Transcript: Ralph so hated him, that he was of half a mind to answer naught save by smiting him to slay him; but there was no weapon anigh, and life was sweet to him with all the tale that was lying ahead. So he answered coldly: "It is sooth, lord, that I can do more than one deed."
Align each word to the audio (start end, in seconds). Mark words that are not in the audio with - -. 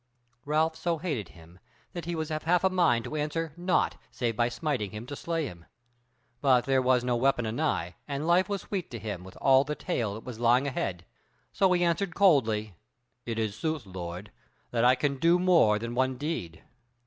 Ralph 0.45 0.75
so 0.77 0.97
hated 0.97 1.29
him, 1.29 1.59
that 1.93 2.05
he 2.05 2.15
was 2.15 2.31
of 2.31 2.41
half 2.41 2.63
a 2.63 2.71
mind 2.71 3.03
to 3.05 3.15
answer 3.15 3.53
naught 3.55 3.97
save 4.09 4.35
by 4.35 4.49
smiting 4.49 4.89
him 4.89 5.05
to 5.05 5.15
slay 5.15 5.45
him; 5.45 5.65
but 6.41 6.65
there 6.65 6.81
was 6.81 7.03
no 7.03 7.15
weapon 7.15 7.45
anigh, 7.45 7.93
and 8.07 8.25
life 8.25 8.49
was 8.49 8.63
sweet 8.63 8.89
to 8.89 8.97
him 8.97 9.23
with 9.23 9.37
all 9.39 9.63
the 9.63 9.75
tale 9.75 10.15
that 10.15 10.23
was 10.23 10.39
lying 10.39 10.65
ahead. 10.65 11.05
So 11.53 11.71
he 11.73 11.83
answered 11.83 12.15
coldly: 12.15 12.73
"It 13.27 13.37
is 13.37 13.55
sooth, 13.55 13.85
lord, 13.85 14.31
that 14.71 14.83
I 14.83 14.95
can 14.95 15.19
do 15.19 15.37
more 15.37 15.77
than 15.77 15.93
one 15.93 16.17
deed." 16.17 16.63